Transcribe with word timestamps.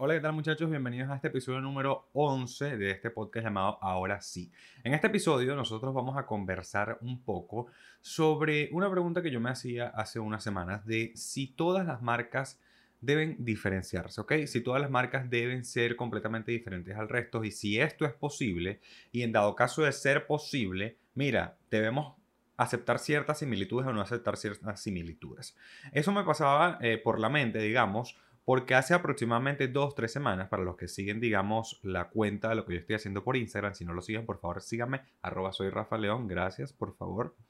Hola, 0.00 0.14
¿qué 0.14 0.20
tal 0.20 0.32
muchachos? 0.32 0.70
Bienvenidos 0.70 1.10
a 1.10 1.16
este 1.16 1.26
episodio 1.26 1.60
número 1.60 2.08
11 2.12 2.76
de 2.76 2.92
este 2.92 3.10
podcast 3.10 3.44
llamado 3.44 3.78
Ahora 3.82 4.20
sí. 4.20 4.52
En 4.84 4.94
este 4.94 5.08
episodio 5.08 5.56
nosotros 5.56 5.92
vamos 5.92 6.16
a 6.16 6.24
conversar 6.24 6.98
un 7.00 7.20
poco 7.24 7.66
sobre 8.00 8.68
una 8.70 8.88
pregunta 8.88 9.22
que 9.22 9.32
yo 9.32 9.40
me 9.40 9.50
hacía 9.50 9.88
hace 9.88 10.20
unas 10.20 10.44
semanas 10.44 10.86
de 10.86 11.10
si 11.16 11.48
todas 11.48 11.84
las 11.84 12.00
marcas 12.00 12.60
deben 13.00 13.44
diferenciarse, 13.44 14.20
¿ok? 14.20 14.34
Si 14.46 14.60
todas 14.60 14.80
las 14.80 14.92
marcas 14.92 15.28
deben 15.28 15.64
ser 15.64 15.96
completamente 15.96 16.52
diferentes 16.52 16.96
al 16.96 17.08
resto 17.08 17.42
y 17.42 17.50
si 17.50 17.80
esto 17.80 18.06
es 18.06 18.12
posible 18.12 18.78
y 19.10 19.22
en 19.22 19.32
dado 19.32 19.56
caso 19.56 19.82
de 19.82 19.90
ser 19.90 20.28
posible, 20.28 20.96
mira, 21.16 21.56
debemos 21.72 22.14
aceptar 22.56 23.00
ciertas 23.00 23.40
similitudes 23.40 23.88
o 23.88 23.92
no 23.92 24.00
aceptar 24.00 24.36
ciertas 24.36 24.80
similitudes. 24.80 25.56
Eso 25.90 26.12
me 26.12 26.22
pasaba 26.22 26.78
eh, 26.82 26.98
por 26.98 27.18
la 27.18 27.28
mente, 27.28 27.58
digamos, 27.58 28.16
porque 28.48 28.74
hace 28.74 28.94
aproximadamente 28.94 29.68
dos, 29.68 29.94
tres 29.94 30.10
semanas, 30.10 30.48
para 30.48 30.62
los 30.62 30.74
que 30.74 30.88
siguen, 30.88 31.20
digamos, 31.20 31.80
la 31.82 32.08
cuenta 32.08 32.48
de 32.48 32.54
lo 32.54 32.64
que 32.64 32.72
yo 32.72 32.80
estoy 32.80 32.96
haciendo 32.96 33.22
por 33.22 33.36
Instagram, 33.36 33.74
si 33.74 33.84
no 33.84 33.92
lo 33.92 34.00
siguen, 34.00 34.24
por 34.24 34.40
favor, 34.40 34.62
síganme, 34.62 35.02
arroba 35.20 35.52
soy 35.52 35.70
gracias, 35.70 36.72
por 36.72 36.96
favor. 36.96 37.36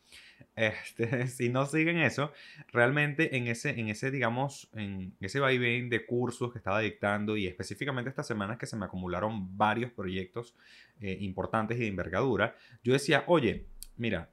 Este, 0.56 1.28
si 1.28 1.50
no 1.50 1.66
siguen 1.66 1.98
eso, 1.98 2.32
realmente 2.72 3.36
en 3.36 3.46
ese, 3.46 3.78
en 3.78 3.88
ese, 3.88 4.10
digamos, 4.10 4.68
en 4.74 5.14
ese 5.20 5.38
vaivén 5.38 5.88
de 5.88 6.04
cursos 6.04 6.50
que 6.50 6.58
estaba 6.58 6.80
dictando 6.80 7.36
y 7.36 7.46
específicamente 7.46 8.10
estas 8.10 8.26
semanas 8.26 8.58
que 8.58 8.66
se 8.66 8.76
me 8.76 8.86
acumularon 8.86 9.56
varios 9.56 9.92
proyectos 9.92 10.56
eh, 11.00 11.16
importantes 11.20 11.76
y 11.76 11.82
de 11.82 11.86
envergadura, 11.86 12.56
yo 12.82 12.92
decía, 12.92 13.22
oye, 13.28 13.66
mira, 13.96 14.30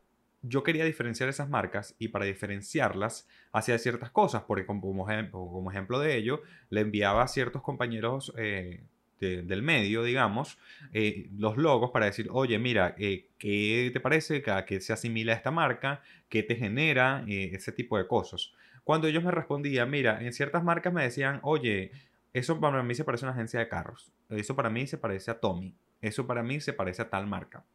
yo 0.47 0.63
quería 0.63 0.85
diferenciar 0.85 1.29
esas 1.29 1.49
marcas 1.49 1.95
y 1.99 2.09
para 2.09 2.25
diferenciarlas 2.25 3.27
hacía 3.51 3.77
ciertas 3.77 4.11
cosas, 4.11 4.43
porque 4.43 4.65
como, 4.65 5.09
ejemplo, 5.09 5.99
de 5.99 6.15
ello, 6.15 6.41
le 6.69 6.81
enviaba 6.81 7.23
a 7.23 7.27
ciertos 7.27 7.61
compañeros 7.61 8.33
eh, 8.37 8.83
del 9.19 9.63
medio, 9.63 10.03
digamos, 10.03 10.59
eh, 10.93 11.29
los 11.37 11.57
logos 11.57 11.91
para 11.91 12.05
decir, 12.05 12.27
oye, 12.31 12.59
mira, 12.59 12.95
eh, 12.99 13.29
¿qué 13.39 13.89
te 13.91 13.99
parece 13.99 14.41
que, 14.41 14.51
que 14.67 14.81
se 14.81 14.93
asimila 14.93 15.33
a 15.33 15.35
esta 15.35 15.51
marca? 15.51 16.01
¿Qué 16.29 16.43
te 16.43 16.55
genera? 16.55 17.23
ese 17.27 17.71
tipo 17.71 17.97
de 17.97 18.07
cosas. 18.07 18.51
Cuando 18.83 19.07
ellos 19.07 19.23
me 19.23 19.31
respondían, 19.31 19.89
mira, 19.89 20.21
en 20.21 20.31
ciertas 20.31 20.63
marcas 20.63 20.93
me 20.93 21.01
decían, 21.01 21.39
oye, 21.41 21.91
eso 22.33 22.59
para 22.59 22.83
mí 22.83 22.93
se 22.93 23.03
parece 23.03 23.25
a 23.25 23.29
una 23.29 23.35
agencia 23.35 23.59
de 23.59 23.67
carros, 23.67 24.11
eso 24.29 24.55
para 24.55 24.69
mí 24.69 24.85
se 24.85 24.97
parece 24.97 25.31
a 25.31 25.39
Tommy, 25.39 25.73
eso 26.01 26.27
para 26.27 26.43
mí 26.43 26.59
se 26.59 26.73
parece 26.73 27.01
a 27.01 27.09
tal 27.09 27.25
marca. 27.25 27.65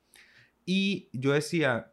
Y 0.67 1.09
yo 1.13 1.33
decía, 1.33 1.93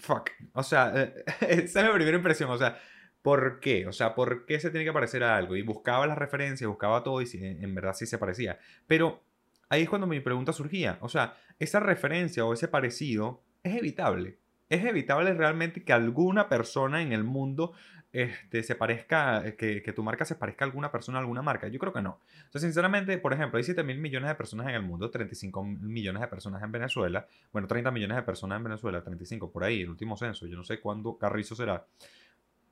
fuck. 0.00 0.30
O 0.52 0.62
sea, 0.62 0.92
eh, 0.94 1.24
esa 1.40 1.80
es 1.80 1.86
mi 1.86 1.94
primera 1.94 2.16
impresión. 2.16 2.50
O 2.50 2.58
sea, 2.58 2.78
¿por 3.22 3.60
qué? 3.60 3.86
O 3.86 3.92
sea, 3.92 4.14
¿por 4.14 4.46
qué 4.46 4.58
se 4.60 4.70
tiene 4.70 4.84
que 4.84 4.92
parecer 4.92 5.22
a 5.22 5.36
algo? 5.36 5.56
Y 5.56 5.62
buscaba 5.62 6.06
las 6.06 6.18
referencias, 6.18 6.68
buscaba 6.68 7.02
todo 7.02 7.20
y 7.22 7.28
en 7.32 7.74
verdad 7.74 7.94
sí 7.94 8.06
se 8.06 8.18
parecía. 8.18 8.58
Pero 8.86 9.22
ahí 9.68 9.82
es 9.82 9.88
cuando 9.88 10.06
mi 10.06 10.20
pregunta 10.20 10.52
surgía. 10.52 10.98
O 11.00 11.08
sea, 11.08 11.36
esa 11.58 11.80
referencia 11.80 12.44
o 12.44 12.52
ese 12.52 12.68
parecido 12.68 13.42
es 13.62 13.76
evitable. 13.76 14.38
Es 14.68 14.84
evitable 14.84 15.34
realmente 15.34 15.84
que 15.84 15.92
alguna 15.92 16.48
persona 16.48 17.02
en 17.02 17.12
el 17.12 17.24
mundo 17.24 17.72
este, 18.12 18.62
se 18.62 18.74
parezca, 18.74 19.46
eh, 19.46 19.54
que, 19.56 19.92
tu 19.92 20.02
marca 20.02 20.24
se 20.24 20.34
parezca 20.34 20.64
a 20.64 20.68
alguna 20.68 20.90
persona, 20.90 21.18
a 21.18 21.20
alguna 21.20 21.42
marca? 21.42 21.68
Yo 21.68 21.78
creo 21.78 21.92
que 21.92 22.02
no. 22.02 22.20
Sea, 22.50 22.60
sinceramente, 22.60 23.16
por 23.18 23.32
ejemplo, 23.32 23.58
hay 23.58 23.64
7 23.64 23.84
mil 23.84 23.98
millones 23.98 24.28
de 24.28 24.34
personas 24.34 24.68
en 24.68 24.74
el 24.74 24.82
mundo, 24.82 25.10
35 25.10 25.62
millones 25.64 26.20
de 26.20 26.28
personas 26.28 26.62
en 26.62 26.72
Venezuela, 26.72 27.26
bueno, 27.52 27.68
30 27.68 27.90
millones 27.90 28.16
de 28.16 28.22
personas 28.22 28.56
en 28.56 28.64
Venezuela, 28.64 29.02
35 29.02 29.52
por 29.52 29.64
ahí, 29.64 29.82
el 29.82 29.90
último 29.90 30.16
censo, 30.16 30.46
yo 30.46 30.56
no 30.56 30.64
sé 30.64 30.80
cuándo 30.80 31.16
Carrizo 31.16 31.54
será, 31.54 31.86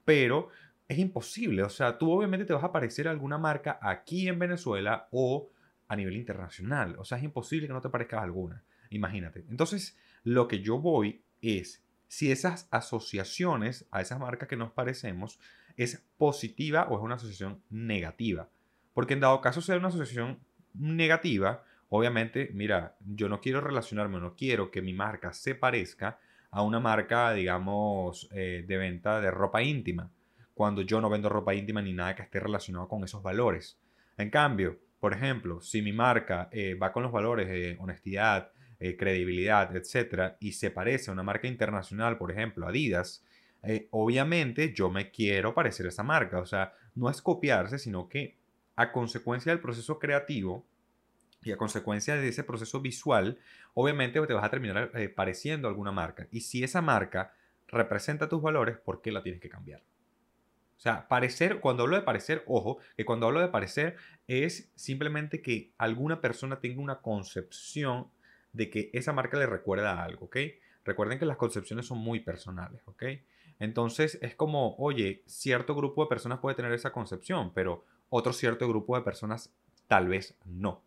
pero 0.05 0.49
es 0.89 0.99
imposible, 0.99 1.63
o 1.63 1.69
sea, 1.69 1.99
tú 1.99 2.11
obviamente 2.11 2.47
te 2.47 2.53
vas 2.53 2.65
a 2.65 2.73
parecer 2.73 3.09
a 3.09 3.11
alguna 3.11 3.39
marca 3.39 3.79
aquí 3.81 4.27
en 4.27 4.39
Venezuela 4.39 5.07
o 5.13 5.51
a 5.87 5.97
nivel 5.97 6.17
internacional, 6.17 6.97
o 6.99 7.05
sea, 7.05 7.19
es 7.19 7.25
imposible 7.25 7.67
que 7.67 7.73
no 7.73 7.81
te 7.81 7.91
parezcas 7.91 8.21
a 8.21 8.25
alguna, 8.25 8.65
imagínate. 8.91 9.45
Entonces, 9.51 9.97
lo 10.25 10.49
que 10.49 10.61
yo 10.61 10.79
voy 10.79 11.23
es 11.41 11.85
si 12.09 12.33
esas 12.33 12.67
asociaciones 12.71 13.87
a 13.91 14.01
esas 14.01 14.19
marcas 14.19 14.49
que 14.49 14.57
nos 14.57 14.73
parecemos 14.73 15.39
es 15.77 16.05
positiva 16.17 16.89
o 16.91 16.97
es 16.97 17.03
una 17.03 17.15
asociación 17.15 17.63
negativa. 17.71 18.49
Porque 18.95 19.15
en 19.15 19.21
dado 19.21 19.41
caso 19.41 19.61
sea 19.61 19.77
una 19.77 19.89
asociación 19.89 20.41
negativa, 20.75 21.63
obviamente, 21.89 22.51
mira, 22.53 22.97
yo 23.07 23.29
no 23.29 23.41
quiero 23.41 23.61
relacionarme, 23.61 24.19
no 24.19 24.35
quiero 24.35 24.71
que 24.71 24.83
mi 24.83 24.93
marca 24.93 25.33
se 25.33 25.55
parezca 25.55 26.19
a 26.51 26.63
una 26.63 26.81
marca, 26.81 27.33
digamos, 27.33 28.29
eh, 28.33 28.65
de 28.67 28.77
venta 28.79 29.21
de 29.21 29.31
ropa 29.31 29.63
íntima, 29.63 30.11
cuando 30.55 30.83
yo 30.83 31.01
no 31.01 31.11
vendo 31.11 31.29
ropa 31.29 31.55
íntima 31.55 31.83
ni 31.83 31.93
nada 31.93 32.17
que 32.17 32.23
esté 32.23 32.41
relacionado 32.41 32.89
con 32.89 33.05
esos 33.05 33.23
valores. 33.23 33.79
En 34.17 34.31
cambio, 34.31 34.79
por 34.99 35.13
ejemplo, 35.13 35.61
si 35.61 35.83
mi 35.83 35.93
marca 35.93 36.49
eh, 36.51 36.75
va 36.75 36.93
con 36.93 37.03
los 37.03 37.13
valores 37.13 37.47
de 37.49 37.77
honestidad, 37.79 38.51
eh, 38.81 38.97
credibilidad, 38.97 39.75
etcétera, 39.75 40.37
y 40.41 40.53
se 40.53 40.71
parece 40.71 41.11
a 41.11 41.15
una 41.15 41.23
marca 41.23 41.49
internacional, 41.49 42.17
por 42.19 42.31
ejemplo, 42.31 42.67
Adidas, 42.67 43.25
eh, 43.63 43.89
obviamente 43.91 44.73
yo 44.73 44.91
me 44.91 45.11
quiero 45.11 45.55
parecer 45.55 45.87
a 45.87 45.89
esa 45.89 46.03
marca. 46.03 46.39
O 46.39 46.47
sea, 46.47 46.75
no 46.95 47.11
es 47.11 47.21
copiarse, 47.21 47.79
sino 47.79 48.09
que 48.09 48.37
a 48.77 48.93
consecuencia 48.93 49.53
del 49.53 49.61
proceso 49.61 49.99
creativo 49.99 50.65
y 51.43 51.53
a 51.53 51.57
consecuencia 51.57 52.17
de 52.17 52.29
ese 52.29 52.45
proceso 52.45 52.81
visual, 52.81 53.39
obviamente 53.75 54.25
te 54.27 54.33
vas 54.33 54.45
a 54.45 54.51
terminar 54.51 54.91
eh, 54.95 55.09
pareciendo 55.09 55.69
a 55.69 55.71
alguna 55.71 55.93
marca. 55.93 56.29
Y 56.31 56.41
si 56.41 56.63
esa 56.63 56.83
marca 56.83 57.35
representa 57.69 58.29
tus 58.29 58.43
valores, 58.43 58.79
¿por 58.79 59.03
qué 59.03 59.13
la 59.13 59.23
tienes 59.23 59.41
que 59.41 59.49
cambiar? 59.49 59.83
O 60.77 60.81
sea, 60.81 61.09
parecer, 61.09 61.59
cuando 61.59 61.83
hablo 61.83 61.97
de 61.97 62.03
parecer, 62.03 62.45
ojo, 62.47 62.79
que 62.97 63.05
cuando 63.05 63.27
hablo 63.27 63.41
de 63.41 63.49
parecer 63.49 63.97
es 64.29 64.71
simplemente 64.77 65.43
que 65.43 65.73
alguna 65.77 66.21
persona 66.21 66.61
tenga 66.61 66.81
una 66.81 67.01
concepción 67.01 68.09
de 68.59 68.69
que 68.71 68.91
esa 68.93 69.13
marca 69.13 69.39
le 69.39 69.47
recuerda 69.47 69.93
a 69.93 70.05
algo, 70.05 70.27
¿ok? 70.27 70.37
Recuerden 70.85 71.21
que 71.21 71.27
las 71.27 71.37
concepciones 71.37 71.87
son 71.87 71.99
muy 71.99 72.19
personales, 72.19 72.83
¿ok? 72.87 73.05
Entonces 73.61 74.19
es 74.21 74.35
como, 74.35 74.75
oye, 74.79 75.23
cierto 75.27 75.77
grupo 75.77 76.03
de 76.03 76.09
personas 76.09 76.41
puede 76.41 76.57
tener 76.57 76.73
esa 76.73 76.91
concepción, 76.91 77.53
pero 77.55 77.85
otro 78.11 78.33
cierto 78.33 78.69
grupo 78.69 78.97
de 78.97 79.05
personas 79.05 79.55
tal 79.87 80.09
vez 80.09 80.37
no. 80.45 80.83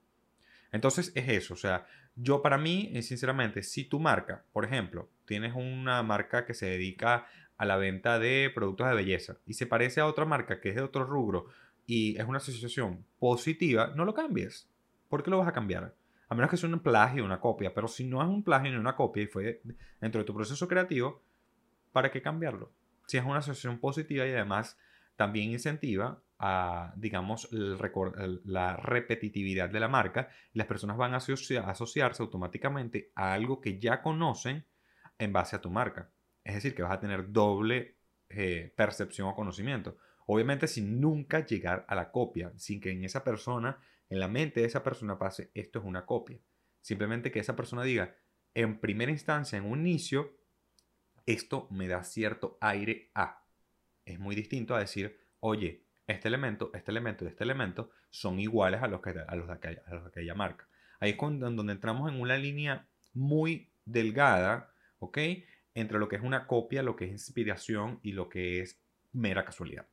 Entonces 0.73 1.13
es 1.15 1.29
eso, 1.29 1.53
o 1.53 1.57
sea, 1.57 1.87
yo 2.17 2.41
para 2.41 2.57
mí, 2.57 2.91
eh, 2.93 3.03
sinceramente, 3.03 3.63
si 3.63 3.85
tu 3.85 4.01
marca, 4.01 4.43
por 4.51 4.65
ejemplo, 4.65 5.07
tienes 5.25 5.53
una 5.55 6.03
marca 6.03 6.45
que 6.45 6.53
se 6.53 6.65
dedica 6.65 7.25
a 7.55 7.65
la 7.65 7.77
venta 7.77 8.19
de 8.19 8.51
productos 8.53 8.89
de 8.89 8.95
belleza 8.95 9.37
y 9.45 9.53
se 9.53 9.65
parece 9.65 10.01
a 10.01 10.07
otra 10.07 10.25
marca 10.25 10.59
que 10.59 10.69
es 10.69 10.75
de 10.75 10.81
otro 10.81 11.05
rubro 11.05 11.45
y 11.87 12.17
es 12.19 12.25
una 12.25 12.39
asociación 12.39 13.05
positiva, 13.17 13.93
no 13.95 14.03
lo 14.03 14.13
cambies. 14.13 14.67
¿Por 15.07 15.23
qué 15.23 15.31
lo 15.31 15.37
vas 15.37 15.47
a 15.47 15.53
cambiar? 15.53 15.93
A 16.31 16.33
menos 16.33 16.49
que 16.49 16.55
sea 16.55 16.69
un 16.69 16.79
plagio, 16.79 17.25
una 17.25 17.41
copia, 17.41 17.73
pero 17.73 17.89
si 17.89 18.05
no 18.05 18.21
es 18.21 18.27
un 18.29 18.41
plagio 18.41 18.71
ni 18.71 18.77
una 18.77 18.95
copia 18.95 19.21
y 19.21 19.27
fue 19.27 19.61
dentro 19.99 20.21
de 20.21 20.25
tu 20.25 20.33
proceso 20.33 20.65
creativo, 20.65 21.21
¿para 21.91 22.09
qué 22.09 22.21
cambiarlo? 22.21 22.71
Si 23.05 23.17
es 23.17 23.25
una 23.25 23.39
asociación 23.39 23.79
positiva 23.79 24.25
y 24.25 24.31
además 24.31 24.79
también 25.17 25.51
incentiva 25.51 26.23
a, 26.39 26.93
digamos, 26.95 27.49
la 27.51 28.77
repetitividad 28.77 29.67
de 29.67 29.81
la 29.81 29.89
marca 29.89 30.29
las 30.53 30.67
personas 30.67 30.95
van 30.95 31.13
a 31.13 31.17
asociarse 31.17 32.23
automáticamente 32.23 33.11
a 33.13 33.33
algo 33.33 33.59
que 33.59 33.77
ya 33.77 34.01
conocen 34.01 34.63
en 35.19 35.33
base 35.33 35.57
a 35.57 35.61
tu 35.61 35.69
marca. 35.69 36.11
Es 36.45 36.55
decir, 36.55 36.73
que 36.73 36.83
vas 36.83 36.93
a 36.93 37.01
tener 37.01 37.33
doble 37.33 37.97
eh, 38.29 38.71
percepción 38.77 39.27
o 39.27 39.35
conocimiento. 39.35 39.97
Obviamente 40.27 40.67
sin 40.67 41.01
nunca 41.01 41.45
llegar 41.45 41.85
a 41.89 41.95
la 41.95 42.09
copia, 42.09 42.53
sin 42.55 42.79
que 42.79 42.91
en 42.91 43.03
esa 43.03 43.21
persona 43.25 43.79
en 44.11 44.19
la 44.19 44.27
mente 44.27 44.59
de 44.59 44.67
esa 44.67 44.83
persona 44.83 45.17
pase, 45.17 45.51
esto 45.53 45.79
es 45.79 45.85
una 45.85 46.05
copia. 46.05 46.37
Simplemente 46.81 47.31
que 47.31 47.39
esa 47.39 47.55
persona 47.55 47.83
diga, 47.83 48.13
en 48.53 48.81
primera 48.81 49.09
instancia, 49.09 49.57
en 49.57 49.63
un 49.63 49.87
inicio, 49.87 50.37
esto 51.25 51.69
me 51.71 51.87
da 51.87 52.03
cierto 52.03 52.57
aire 52.59 53.09
a. 53.15 53.45
Es 54.03 54.19
muy 54.19 54.35
distinto 54.35 54.75
a 54.75 54.79
decir, 54.79 55.17
oye, 55.39 55.85
este 56.07 56.27
elemento, 56.27 56.71
este 56.73 56.91
elemento 56.91 57.23
y 57.23 57.29
este 57.29 57.45
elemento 57.45 57.91
son 58.09 58.41
iguales 58.41 58.83
a 58.83 58.89
los, 58.89 58.99
que, 58.99 59.11
a 59.11 59.35
los, 59.37 59.47
de, 59.47 59.53
aquella, 59.53 60.35
marca. 60.35 60.67
Ahí 60.99 61.11
es 61.11 61.17
donde 61.17 61.71
entramos 61.71 62.11
en 62.11 62.19
una 62.19 62.35
línea 62.35 62.89
muy 63.13 63.71
delgada, 63.85 64.73
¿ok? 64.99 65.19
Entre 65.73 65.99
lo 65.99 66.09
que 66.09 66.17
es 66.17 66.21
una 66.21 66.47
copia, 66.47 66.83
lo 66.83 66.97
que 66.97 67.05
es 67.05 67.11
inspiración 67.11 68.01
y 68.03 68.11
lo 68.11 68.27
que 68.27 68.59
es 68.59 68.77
mera 69.13 69.45
casualidad. 69.45 69.87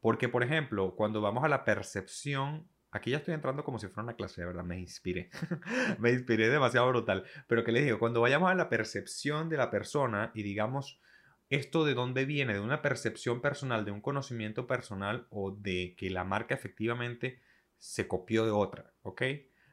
Porque, 0.00 0.30
por 0.30 0.42
ejemplo, 0.42 0.96
cuando 0.96 1.20
vamos 1.20 1.44
a 1.44 1.48
la 1.48 1.66
percepción 1.66 2.70
Aquí 2.94 3.10
ya 3.10 3.16
estoy 3.16 3.34
entrando 3.34 3.64
como 3.64 3.80
si 3.80 3.88
fuera 3.88 4.04
una 4.04 4.14
clase, 4.14 4.40
de 4.40 4.46
verdad, 4.46 4.62
me 4.62 4.78
inspiré. 4.78 5.28
me 5.98 6.12
inspiré 6.12 6.48
demasiado 6.48 6.88
brutal. 6.88 7.24
Pero 7.48 7.64
que 7.64 7.72
les 7.72 7.82
digo, 7.82 7.98
cuando 7.98 8.20
vayamos 8.20 8.48
a 8.48 8.54
la 8.54 8.68
percepción 8.68 9.48
de 9.48 9.56
la 9.56 9.68
persona 9.68 10.30
y 10.32 10.44
digamos, 10.44 11.00
esto 11.50 11.84
de 11.84 11.94
dónde 11.94 12.24
viene, 12.24 12.54
de 12.54 12.60
una 12.60 12.82
percepción 12.82 13.40
personal, 13.40 13.84
de 13.84 13.90
un 13.90 14.00
conocimiento 14.00 14.68
personal 14.68 15.26
o 15.30 15.50
de 15.50 15.96
que 15.98 16.08
la 16.08 16.22
marca 16.22 16.54
efectivamente 16.54 17.40
se 17.78 18.06
copió 18.06 18.44
de 18.44 18.52
otra, 18.52 18.92
¿ok? 19.02 19.22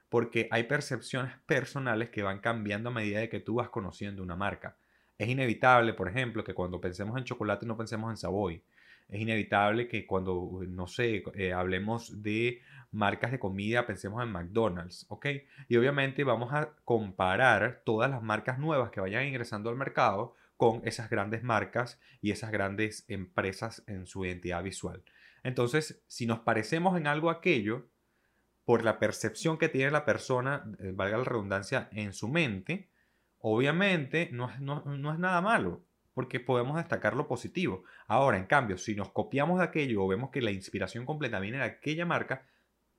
Porque 0.10 0.48
hay 0.50 0.64
percepciones 0.64 1.38
personales 1.46 2.10
que 2.10 2.24
van 2.24 2.40
cambiando 2.40 2.90
a 2.90 2.94
medida 2.94 3.20
de 3.20 3.30
que 3.30 3.40
tú 3.40 3.54
vas 3.54 3.70
conociendo 3.70 4.24
una 4.24 4.36
marca. 4.36 4.78
Es 5.20 5.30
inevitable, 5.30 5.94
por 5.94 6.10
ejemplo, 6.10 6.44
que 6.44 6.56
cuando 6.56 6.82
pensemos 6.82 7.16
en 7.20 7.24
chocolate 7.24 7.68
no 7.68 7.78
pensemos 7.78 8.10
en 8.10 8.18
Savoy. 8.18 8.64
Es 9.12 9.22
inevitable 9.22 9.88
que 9.88 10.08
cuando, 10.08 10.62
no 10.68 10.88
sé, 10.88 11.24
eh, 11.36 11.54
hablemos 11.54 12.24
de 12.24 12.62
marcas 12.92 13.32
de 13.32 13.40
comida, 13.40 13.86
pensemos 13.86 14.24
en 14.24 14.32
McDonald's, 14.32 15.06
¿ok? 15.10 15.28
Y 15.68 15.76
obviamente 15.76 16.24
vamos 16.24 16.54
a 16.54 16.74
comparar 16.84 17.84
todas 17.86 18.10
las 18.10 18.24
marcas 18.24 18.58
nuevas 18.58 18.90
que 18.90 19.02
vayan 19.02 19.28
ingresando 19.28 19.70
al 19.70 19.76
mercado 19.76 20.36
con 20.58 20.82
esas 20.86 21.10
grandes 21.10 21.44
marcas 21.44 22.00
y 22.22 22.32
esas 22.32 22.52
grandes 22.52 23.06
empresas 23.08 23.84
en 23.88 24.08
su 24.08 24.26
identidad 24.26 24.64
visual. 24.64 25.04
Entonces, 25.44 26.04
si 26.08 26.26
nos 26.26 26.40
parecemos 26.40 26.98
en 26.98 27.08
algo 27.08 27.30
aquello, 27.30 27.88
por 28.64 28.84
la 28.84 29.00
percepción 29.00 29.58
que 29.58 29.70
tiene 29.70 29.92
la 29.92 30.06
persona, 30.06 30.64
eh, 30.80 30.92
valga 30.94 31.18
la 31.18 31.24
redundancia, 31.24 31.90
en 31.92 32.14
su 32.14 32.30
mente, 32.30 32.90
obviamente 33.40 34.30
no 34.32 34.50
es, 34.50 34.60
no, 34.62 34.84
es 34.86 35.20
nada 35.20 35.42
malo, 35.42 35.84
porque 36.14 36.40
podemos 36.40 36.78
destacar 36.78 37.16
lo 37.16 37.28
positivo. 37.28 37.84
Ahora, 38.08 38.38
en 38.38 38.46
cambio, 38.46 38.78
si 38.78 38.96
nos 38.96 39.12
copiamos 39.12 39.60
de 39.60 39.66
aquello 39.66 40.04
o 40.04 40.08
vemos 40.08 40.30
que 40.30 40.42
la 40.42 40.52
inspiración 40.52 41.06
completa 41.06 41.40
viene 41.40 41.58
de 41.58 41.64
aquella 41.64 42.06
marca, 42.06 42.48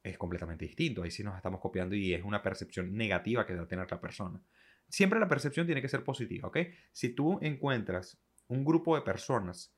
es 0.02 0.18
completamente 0.18 0.64
distinto. 0.64 1.02
Ahí 1.02 1.10
sí 1.10 1.22
nos 1.22 1.36
estamos 1.36 1.60
copiando 1.60 1.94
y 1.94 2.14
es 2.14 2.24
una 2.24 2.42
percepción 2.42 2.96
negativa 2.96 3.46
que 3.46 3.54
debe 3.54 3.66
tener 3.66 3.90
la 3.90 4.00
persona. 4.00 4.40
Siempre 4.88 5.20
la 5.20 5.28
percepción 5.28 5.66
tiene 5.66 5.82
que 5.82 5.88
ser 5.88 6.04
positiva, 6.04 6.48
¿ok? 6.48 6.58
Si 6.92 7.10
tú 7.10 7.38
encuentras 7.40 8.18
un 8.48 8.64
grupo 8.64 8.94
de 8.94 9.02
personas 9.02 9.74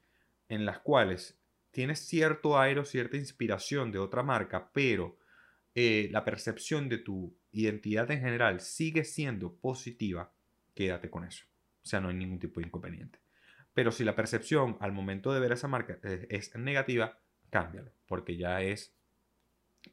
en 0.49 0.65
las 0.65 0.81
cuales 0.81 1.39
tienes 1.71 2.01
cierto 2.01 2.59
aire 2.59 2.81
o 2.81 2.85
cierta 2.85 3.17
inspiración 3.17 3.93
de 3.93 3.99
otra 3.99 4.23
marca, 4.23 4.71
pero 4.73 5.19
eh, 5.75 6.09
la 6.11 6.25
percepción 6.25 6.89
de 6.89 6.99
tu 6.99 7.37
identidad 7.53 8.11
en 8.11 8.21
general 8.21 8.61
sigue 8.61 9.05
siendo 9.05 9.55
positiva, 9.57 10.33
quédate 10.75 11.11
con 11.11 11.25
eso. 11.25 11.45
O 11.85 11.87
sea, 11.87 12.01
no 12.01 12.09
hay 12.09 12.15
ningún 12.15 12.39
tipo 12.39 12.61
de 12.61 12.67
inconveniente. 12.67 13.24
Pero 13.75 13.93
si 13.93 14.05
la 14.05 14.17
percepción 14.17 14.77
al 14.81 14.93
momento 14.93 15.33
de 15.33 15.41
ver 15.41 15.53
esa 15.53 15.69
marca 15.69 15.99
es, 16.03 16.55
negativa, 16.57 17.19
cámbialo, 17.51 17.93
porque 18.07 18.37
ya 18.37 18.63
es 18.63 18.97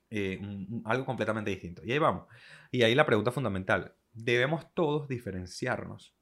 eh, 0.10 0.39
algo 0.86 1.06
completamente 1.06 1.51
distinto. 1.51 1.81
Y 1.83 1.92
ahí 1.92 2.00
vamos. 2.00 2.28
Y 2.72 2.83
ahí 2.83 2.95
la 2.95 3.06
pregunta 3.06 3.31
fundamental, 3.31 3.95
¿debemos 4.13 4.74
todos 4.74 5.07
diferenciarnos? 5.07 6.16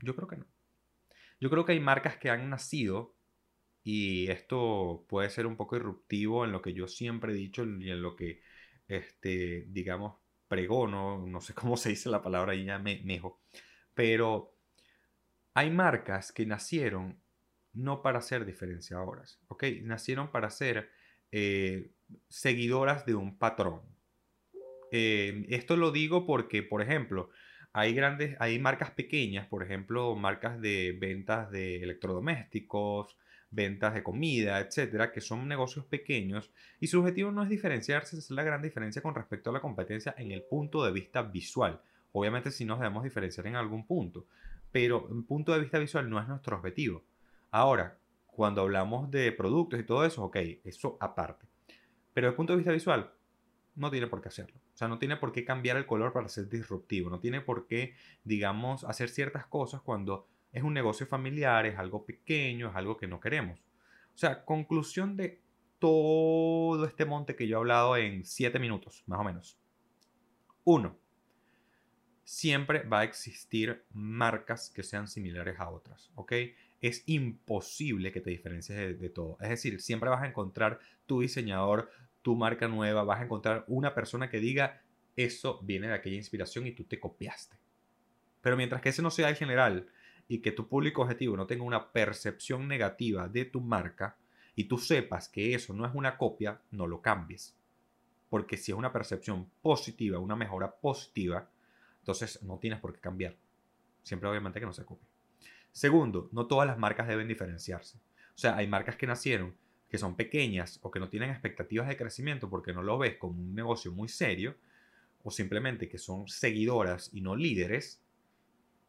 Yo 0.00 0.16
creo 0.16 0.28
que 0.28 0.36
no. 0.38 0.46
Yo 1.40 1.50
creo 1.50 1.64
que 1.64 1.72
hay 1.72 1.80
marcas 1.80 2.16
que 2.16 2.30
han 2.30 2.48
nacido 2.48 3.14
y 3.82 4.30
esto 4.30 5.04
puede 5.08 5.28
ser 5.28 5.46
un 5.46 5.56
poco 5.56 5.76
irruptivo 5.76 6.44
en 6.44 6.52
lo 6.52 6.62
que 6.62 6.72
yo 6.72 6.88
siempre 6.88 7.32
he 7.32 7.36
dicho 7.36 7.64
y 7.64 7.90
en 7.90 8.00
lo 8.00 8.16
que, 8.16 8.40
este, 8.88 9.66
digamos, 9.68 10.16
pregono, 10.48 11.26
no 11.26 11.40
sé 11.40 11.54
cómo 11.54 11.76
se 11.76 11.90
dice 11.90 12.08
la 12.08 12.22
palabra 12.22 12.52
ahí 12.52 12.64
ya 12.64 12.78
me, 12.78 13.02
mejo, 13.04 13.42
pero 13.94 14.53
hay 15.54 15.70
marcas 15.70 16.32
que 16.32 16.44
nacieron 16.46 17.20
no 17.72 18.02
para 18.02 18.20
ser 18.20 18.44
diferenciadoras, 18.44 19.40
¿ok? 19.48 19.64
Nacieron 19.82 20.30
para 20.30 20.50
ser 20.50 20.90
eh, 21.32 21.90
seguidoras 22.28 23.06
de 23.06 23.14
un 23.14 23.38
patrón. 23.38 23.82
Eh, 24.92 25.46
esto 25.48 25.76
lo 25.76 25.90
digo 25.90 26.26
porque, 26.26 26.62
por 26.62 26.82
ejemplo, 26.82 27.30
hay 27.72 27.94
grandes, 27.94 28.36
hay 28.38 28.58
marcas 28.60 28.92
pequeñas, 28.92 29.48
por 29.48 29.64
ejemplo, 29.64 30.14
marcas 30.14 30.60
de 30.60 30.96
ventas 31.00 31.50
de 31.50 31.82
electrodomésticos, 31.82 33.16
ventas 33.50 33.94
de 33.94 34.02
comida, 34.02 34.60
etcétera, 34.60 35.12
que 35.12 35.20
son 35.20 35.48
negocios 35.48 35.84
pequeños 35.86 36.52
y 36.80 36.88
su 36.88 37.00
objetivo 37.00 37.30
no 37.30 37.42
es 37.42 37.48
diferenciarse, 37.48 38.16
es 38.18 38.30
la 38.30 38.42
gran 38.42 38.62
diferencia 38.62 39.02
con 39.02 39.14
respecto 39.14 39.50
a 39.50 39.52
la 39.52 39.60
competencia 39.60 40.14
en 40.18 40.30
el 40.32 40.42
punto 40.42 40.84
de 40.84 40.92
vista 40.92 41.22
visual. 41.22 41.80
Obviamente 42.12 42.52
sí 42.52 42.64
nos 42.64 42.78
debemos 42.78 43.02
diferenciar 43.02 43.46
en 43.48 43.56
algún 43.56 43.86
punto, 43.86 44.26
pero 44.74 45.06
en 45.08 45.22
punto 45.22 45.52
de 45.52 45.60
vista 45.60 45.78
visual 45.78 46.10
no 46.10 46.18
es 46.18 46.26
nuestro 46.26 46.56
objetivo. 46.56 47.04
Ahora, 47.52 47.96
cuando 48.26 48.62
hablamos 48.62 49.08
de 49.08 49.30
productos 49.30 49.78
y 49.78 49.84
todo 49.84 50.04
eso, 50.04 50.24
ok, 50.24 50.36
eso 50.64 50.98
aparte. 51.00 51.46
Pero 52.12 52.26
desde 52.26 52.32
el 52.32 52.34
punto 52.34 52.54
de 52.54 52.56
vista 52.56 52.72
visual, 52.72 53.12
no 53.76 53.88
tiene 53.88 54.08
por 54.08 54.20
qué 54.20 54.30
hacerlo. 54.30 54.56
O 54.74 54.76
sea, 54.76 54.88
no 54.88 54.98
tiene 54.98 55.16
por 55.16 55.30
qué 55.30 55.44
cambiar 55.44 55.76
el 55.76 55.86
color 55.86 56.12
para 56.12 56.28
ser 56.28 56.48
disruptivo. 56.48 57.08
No 57.08 57.20
tiene 57.20 57.40
por 57.40 57.68
qué, 57.68 57.94
digamos, 58.24 58.82
hacer 58.82 59.10
ciertas 59.10 59.46
cosas 59.46 59.80
cuando 59.80 60.26
es 60.50 60.64
un 60.64 60.74
negocio 60.74 61.06
familiar, 61.06 61.66
es 61.66 61.78
algo 61.78 62.04
pequeño, 62.04 62.70
es 62.70 62.74
algo 62.74 62.96
que 62.96 63.06
no 63.06 63.20
queremos. 63.20 63.60
O 64.12 64.18
sea, 64.18 64.44
conclusión 64.44 65.16
de 65.16 65.40
todo 65.78 66.84
este 66.84 67.04
monte 67.04 67.36
que 67.36 67.46
yo 67.46 67.58
he 67.58 67.60
hablado 67.60 67.96
en 67.96 68.24
siete 68.24 68.58
minutos, 68.58 69.04
más 69.06 69.20
o 69.20 69.22
menos. 69.22 69.56
Uno, 70.64 70.98
siempre 72.24 72.82
va 72.82 73.00
a 73.00 73.04
existir 73.04 73.84
marcas 73.92 74.70
que 74.74 74.82
sean 74.82 75.08
similares 75.08 75.58
a 75.60 75.70
otras, 75.70 76.10
¿ok? 76.14 76.32
Es 76.80 77.02
imposible 77.06 78.12
que 78.12 78.20
te 78.20 78.30
diferencies 78.30 78.78
de, 78.78 78.94
de, 78.94 79.08
todo. 79.08 79.38
Es 79.40 79.48
decir, 79.48 79.80
siempre 79.80 80.10
vas 80.10 80.22
a 80.22 80.26
encontrar 80.26 80.80
tu 81.06 81.20
diseñador, 81.20 81.90
tu 82.22 82.36
marca 82.36 82.68
nueva, 82.68 83.04
vas 83.04 83.20
a 83.20 83.24
encontrar 83.24 83.64
una 83.68 83.94
persona 83.94 84.28
que 84.28 84.40
diga, 84.40 84.82
eso 85.16 85.60
viene 85.62 85.88
de 85.88 85.94
aquella 85.94 86.16
inspiración 86.16 86.66
y 86.66 86.72
tú 86.72 86.84
te 86.84 86.98
copiaste. 86.98 87.56
Pero 88.40 88.56
mientras 88.56 88.82
que 88.82 88.90
ese 88.90 89.02
no 89.02 89.10
sea 89.10 89.28
el 89.28 89.36
general, 89.36 89.88
y 90.28 90.38
que 90.38 90.52
tu 90.52 90.68
público 90.68 91.02
objetivo 91.02 91.36
no 91.36 91.46
tenga 91.46 91.64
una 91.64 91.92
percepción 91.92 92.66
negativa 92.66 93.28
de 93.28 93.44
tu 93.44 93.60
marca 93.60 94.16
y 94.54 94.64
tú 94.64 94.78
sepas 94.78 95.28
que 95.28 95.54
eso 95.54 95.74
no 95.74 95.86
es 95.86 95.94
una 95.94 96.16
copia, 96.16 96.60
no 96.70 96.86
lo 96.86 97.02
cambies. 97.02 97.56
Porque 98.30 98.56
si 98.56 98.72
es 98.72 98.78
una 98.78 98.92
percepción 98.92 99.50
positiva, 99.62 100.18
una 100.18 100.36
mejora 100.36 100.70
positiva, 100.70 101.48
entonces 102.04 102.42
no 102.42 102.58
tienes 102.58 102.80
por 102.80 102.92
qué 102.92 103.00
cambiar. 103.00 103.36
Siempre 104.02 104.28
obviamente 104.28 104.60
que 104.60 104.66
no 104.66 104.72
se 104.72 104.84
copie. 104.84 105.08
Segundo, 105.72 106.28
no 106.32 106.46
todas 106.46 106.66
las 106.66 106.78
marcas 106.78 107.08
deben 107.08 107.26
diferenciarse. 107.26 107.98
O 107.98 108.38
sea, 108.38 108.56
hay 108.56 108.66
marcas 108.66 108.96
que 108.96 109.06
nacieron 109.06 109.56
que 109.88 109.98
son 109.98 110.16
pequeñas 110.16 110.78
o 110.82 110.90
que 110.90 111.00
no 111.00 111.08
tienen 111.08 111.30
expectativas 111.30 111.88
de 111.88 111.96
crecimiento 111.96 112.50
porque 112.50 112.72
no 112.72 112.82
lo 112.82 112.98
ves 112.98 113.16
como 113.16 113.40
un 113.40 113.54
negocio 113.54 113.92
muy 113.92 114.08
serio 114.08 114.56
o 115.22 115.30
simplemente 115.30 115.88
que 115.88 115.98
son 115.98 116.28
seguidoras 116.28 117.10
y 117.12 117.20
no 117.20 117.34
líderes 117.34 118.04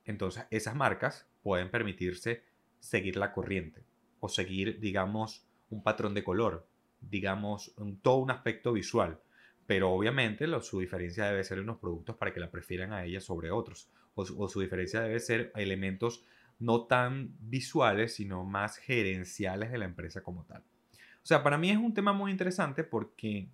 entonces, 0.05 0.45
esas 0.51 0.75
marcas 0.75 1.27
pueden 1.41 1.69
permitirse 1.69 2.43
seguir 2.79 3.17
la 3.17 3.33
corriente 3.33 3.83
o 4.19 4.29
seguir, 4.29 4.79
digamos, 4.79 5.45
un 5.69 5.83
patrón 5.83 6.13
de 6.13 6.23
color, 6.23 6.67
digamos, 7.01 7.73
todo 8.01 8.17
un 8.17 8.31
aspecto 8.31 8.71
visual. 8.73 9.19
Pero 9.67 9.91
obviamente 9.91 10.47
su 10.61 10.79
diferencia 10.79 11.25
debe 11.25 11.43
ser 11.43 11.59
en 11.59 11.65
los 11.65 11.77
productos 11.77 12.15
para 12.17 12.33
que 12.33 12.39
la 12.39 12.51
prefieran 12.51 12.93
a 12.93 13.05
ella 13.05 13.19
sobre 13.19 13.51
otros. 13.51 13.89
O, 14.13 14.47
su 14.47 14.61
diferencia 14.61 15.01
debe 15.01 15.19
ser 15.19 15.51
elementos 15.55 16.23
no 16.59 16.85
tan 16.85 17.35
visuales, 17.39 18.15
sino 18.15 18.45
más 18.45 18.77
gerenciales 18.77 19.71
de 19.71 19.77
la 19.77 19.85
empresa 19.85 20.21
como 20.21 20.45
tal. 20.45 20.61
O 20.61 21.27
sea, 21.27 21.43
para 21.43 21.57
mí 21.57 21.71
es 21.71 21.77
un 21.77 21.93
tema 21.93 22.13
muy 22.13 22.31
interesante 22.31 22.83
porque 22.83 23.49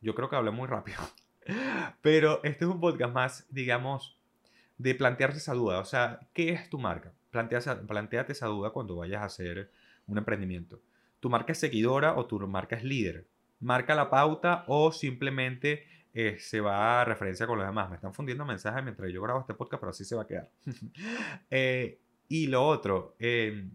yo 0.00 0.14
creo 0.14 0.28
que 0.28 0.36
hablé 0.36 0.50
muy 0.50 0.68
rápido. 0.68 0.98
Pero 2.02 2.44
este 2.44 2.64
es 2.64 2.70
un 2.70 2.80
podcast 2.80 3.14
más, 3.14 3.46
digamos, 3.50 4.18
de 4.78 4.94
plantearse 4.94 5.38
esa 5.38 5.54
duda. 5.54 5.80
O 5.80 5.84
sea, 5.84 6.20
¿qué 6.32 6.50
es 6.50 6.68
tu 6.68 6.78
marca? 6.78 7.12
Planteate, 7.30 8.32
esa 8.32 8.46
duda 8.46 8.70
cuando 8.70 8.96
vayas 8.96 9.22
a 9.22 9.26
hacer 9.26 9.70
un 10.06 10.18
emprendimiento. 10.18 10.82
¿Tu 11.18 11.30
marca 11.30 11.52
es 11.52 11.58
seguidora 11.58 12.16
o 12.16 12.26
tu 12.26 12.38
marca 12.46 12.76
es 12.76 12.84
líder? 12.84 13.26
¿Marca 13.62 13.94
la 13.94 14.10
pauta 14.10 14.64
o 14.66 14.90
simplemente 14.90 15.86
eh, 16.12 16.36
se 16.40 16.60
va 16.60 17.00
a 17.00 17.04
referencia 17.04 17.46
con 17.46 17.58
los 17.58 17.66
demás? 17.66 17.88
Me 17.88 17.94
están 17.94 18.12
fundiendo 18.12 18.44
mensajes 18.44 18.82
mientras 18.82 19.10
yo 19.12 19.22
grabo 19.22 19.40
este 19.40 19.54
podcast, 19.54 19.80
pero 19.80 19.90
así 19.90 20.04
se 20.04 20.16
va 20.16 20.22
a 20.22 20.26
quedar. 20.26 20.50
Eh, 21.50 22.00
y 22.28 22.46
lo 22.48 22.66
otro, 22.66 23.14
em, 23.18 23.70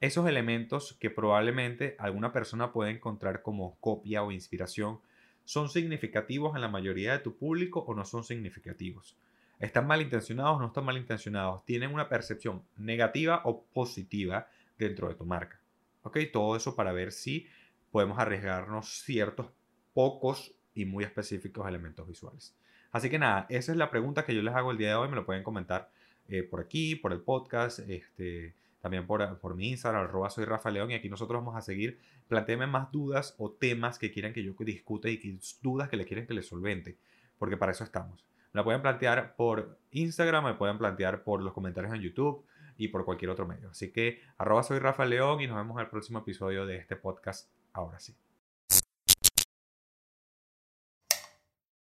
esos 0.00 0.26
elementos 0.26 0.96
que 0.98 1.10
probablemente 1.10 1.96
alguna 1.98 2.32
persona 2.32 2.72
puede 2.72 2.92
encontrar 2.92 3.42
como 3.42 3.76
copia 3.80 4.22
o 4.22 4.32
inspiración, 4.32 5.00
¿son 5.44 5.68
significativos 5.68 6.54
en 6.54 6.62
la 6.62 6.68
mayoría 6.68 7.12
de 7.12 7.18
tu 7.18 7.36
público 7.36 7.80
o 7.80 7.94
no 7.94 8.04
son 8.04 8.24
significativos? 8.24 9.18
¿Están 9.58 9.86
malintencionados 9.86 10.56
o 10.56 10.60
no 10.60 10.68
están 10.68 10.84
malintencionados? 10.84 11.66
¿Tienen 11.66 11.92
una 11.92 12.08
percepción 12.08 12.62
negativa 12.78 13.42
o 13.44 13.64
positiva 13.64 14.48
dentro 14.78 15.08
de 15.08 15.16
tu 15.16 15.26
marca? 15.26 15.60
¿Ok? 16.02 16.16
Todo 16.32 16.56
eso 16.56 16.74
para 16.74 16.92
ver 16.92 17.12
si 17.12 17.46
podemos 17.90 18.18
arriesgarnos 18.18 19.02
ciertos 19.02 19.50
pocos 19.92 20.54
y 20.74 20.84
muy 20.84 21.04
específicos 21.04 21.66
elementos 21.66 22.06
visuales. 22.06 22.54
Así 22.92 23.08
que 23.10 23.18
nada, 23.18 23.46
esa 23.48 23.72
es 23.72 23.78
la 23.78 23.90
pregunta 23.90 24.24
que 24.24 24.34
yo 24.34 24.42
les 24.42 24.54
hago 24.54 24.70
el 24.70 24.78
día 24.78 24.88
de 24.88 24.94
hoy. 24.94 25.08
Me 25.08 25.16
lo 25.16 25.26
pueden 25.26 25.42
comentar 25.42 25.90
eh, 26.28 26.42
por 26.42 26.60
aquí, 26.60 26.96
por 26.96 27.12
el 27.12 27.20
podcast, 27.20 27.80
este, 27.80 28.54
también 28.80 29.06
por, 29.06 29.38
por 29.38 29.54
mi 29.54 29.70
Instagram, 29.70 30.04
arroba 30.04 30.30
soy 30.30 30.44
Rafa 30.44 30.70
León. 30.70 30.90
Y 30.90 30.94
aquí 30.94 31.08
nosotros 31.08 31.40
vamos 31.40 31.56
a 31.56 31.60
seguir. 31.60 31.98
Plantéenme 32.28 32.66
más 32.66 32.90
dudas 32.90 33.34
o 33.38 33.50
temas 33.50 33.98
que 33.98 34.10
quieran 34.10 34.32
que 34.32 34.42
yo 34.42 34.54
discuta 34.58 35.08
y 35.08 35.38
dudas 35.62 35.88
que 35.88 35.96
le 35.96 36.04
quieren 36.04 36.26
que 36.26 36.34
les 36.34 36.46
solvente. 36.46 36.96
Porque 37.38 37.56
para 37.56 37.72
eso 37.72 37.84
estamos. 37.84 38.24
Me 38.52 38.58
la 38.58 38.64
pueden 38.64 38.82
plantear 38.82 39.36
por 39.36 39.78
Instagram, 39.92 40.44
me 40.44 40.54
pueden 40.54 40.78
plantear 40.78 41.22
por 41.22 41.40
los 41.40 41.52
comentarios 41.52 41.94
en 41.94 42.00
YouTube 42.00 42.44
y 42.76 42.88
por 42.88 43.04
cualquier 43.04 43.30
otro 43.30 43.46
medio. 43.46 43.70
Así 43.70 43.92
que 43.92 44.20
arroba 44.38 44.62
soy 44.64 44.80
Rafa 44.80 45.04
León 45.04 45.40
y 45.40 45.46
nos 45.46 45.56
vemos 45.56 45.76
en 45.76 45.84
el 45.84 45.90
próximo 45.90 46.20
episodio 46.20 46.66
de 46.66 46.76
este 46.76 46.96
podcast. 46.96 47.48
Ahora 47.72 47.98
sí. 47.98 48.14